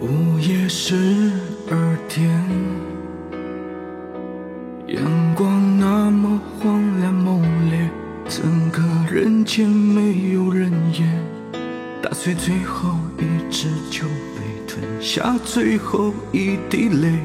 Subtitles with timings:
[0.00, 0.94] 午夜十
[1.68, 2.30] 二点，
[4.86, 7.90] 阳光那么荒凉猛烈，
[8.28, 8.80] 整个
[9.12, 11.20] 人间没有人烟。
[12.00, 17.18] 打碎最后一支酒杯，吞下最后一滴泪，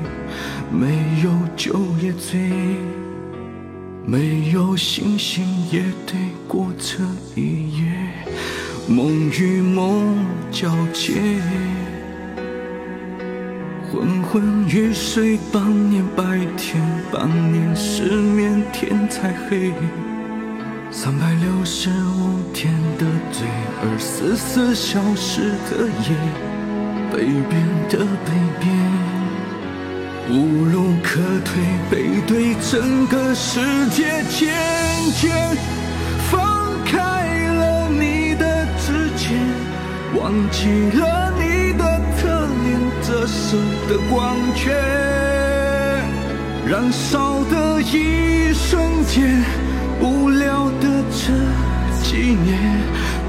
[0.71, 2.49] 没有酒也醉，
[4.03, 6.16] 没有星星也得
[6.47, 7.03] 过这
[7.39, 7.94] 一夜。
[8.89, 11.13] 梦与梦交接，
[13.93, 15.61] 昏昏欲睡，半
[15.91, 16.23] 年白
[16.58, 19.72] 天，半年失眠，天才黑。
[20.89, 23.45] 三百六十五天的罪，
[23.83, 26.17] 二十四小时的夜，
[27.11, 28.66] 北边的北边，
[30.27, 34.55] 无路可退，背对整个世界，渐
[35.21, 35.55] 渐
[36.31, 39.38] 放开了你的指尖，
[40.16, 41.52] 忘记了你
[43.05, 43.57] 折射
[43.89, 44.73] 的光圈，
[46.65, 49.43] 燃烧的一瞬间。
[50.01, 51.33] 无聊的这
[52.01, 52.81] 几年，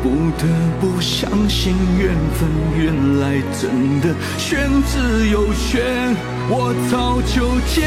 [0.02, 0.46] 不得
[0.80, 6.14] 不相信缘分，原来真的玄之又玄。
[6.48, 7.82] 我早就渐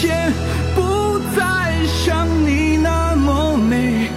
[0.00, 0.32] 渐
[0.74, 4.10] 不再像你那么美，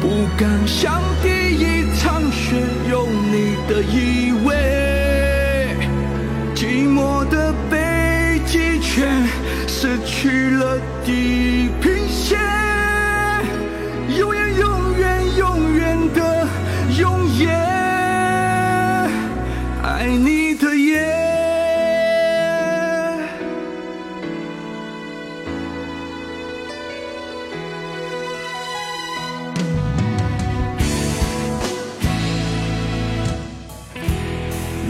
[0.00, 2.56] 不敢像第一场雪
[2.90, 4.27] 有你的依
[10.04, 12.38] 去了地平线。
[14.16, 16.46] 永远，永远，永远的
[16.98, 17.48] 永远，
[19.82, 21.06] 爱你的夜。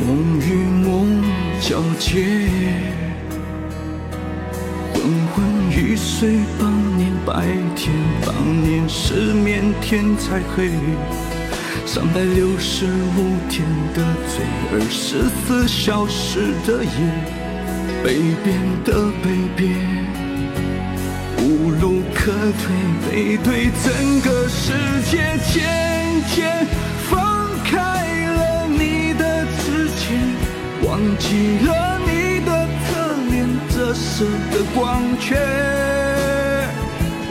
[0.01, 0.55] 梦与
[0.85, 1.23] 梦
[1.61, 2.39] 交接，
[5.09, 7.91] 昏昏欲睡，半年白天，
[8.27, 10.69] 半年失眠，天才黑。
[11.87, 12.85] 三百六十
[13.17, 13.65] 五天
[13.95, 16.91] 的罪，二十四小时的夜，
[18.05, 19.75] 北边的北边，
[21.39, 22.69] 无路可退，
[23.11, 24.75] 背对整个世
[25.11, 25.65] 界，渐
[26.35, 26.67] 渐
[27.09, 27.79] 放开
[28.27, 30.21] 了你的指尖，
[30.83, 31.98] 忘记了，
[34.19, 35.39] 色的光圈，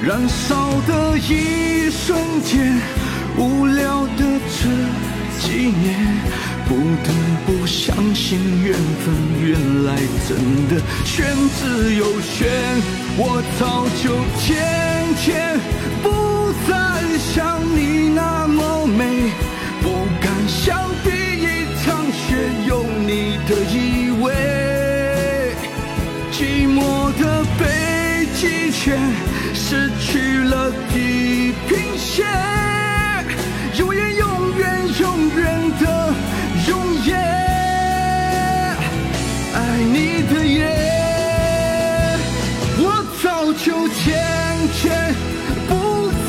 [0.01, 2.79] 燃烧的一瞬间。
[3.37, 4.69] 无聊的这
[5.37, 5.99] 几年，
[6.65, 7.11] 不得
[7.45, 9.97] 不相信缘分，原来
[10.29, 10.37] 真
[10.69, 12.47] 的玄之又玄。
[13.17, 14.47] 我早就天
[15.17, 15.59] 天
[26.79, 27.63] 我的北
[28.35, 28.99] 极圈
[29.53, 32.25] 失去了地平线。
[33.79, 36.13] 永远，永远，永远的
[36.67, 36.71] 永
[37.05, 37.17] 远，
[39.55, 39.57] 爱
[39.91, 40.57] 你的夜。
[42.79, 42.81] 我
[43.23, 44.05] 早就渐
[44.79, 44.85] 渐
[45.67, 45.71] 不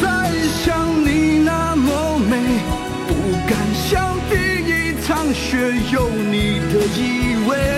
[0.00, 0.32] 再
[0.64, 0.66] 像
[1.04, 2.32] 你那么美，
[3.06, 3.10] 不
[3.46, 4.32] 敢像第
[4.64, 4.72] 一
[5.06, 7.77] 场雪有你的依偎。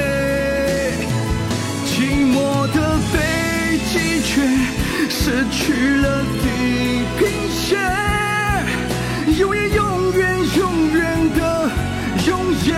[5.50, 7.78] 去了地平线。
[9.38, 10.98] 永远，永远，永远
[11.34, 11.70] 的
[12.26, 12.30] 永
[12.66, 12.76] 远，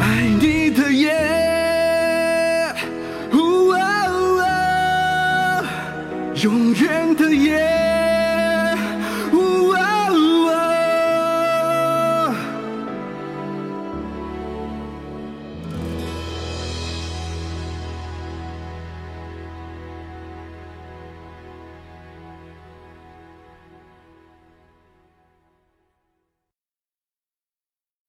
[0.00, 0.02] 爱
[0.40, 1.06] 你的夜。
[6.40, 7.77] 永远的夜。